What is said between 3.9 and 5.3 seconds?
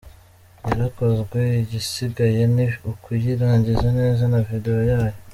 neza na video yayo.